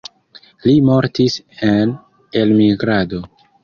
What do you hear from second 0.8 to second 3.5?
mortis en elmigrado.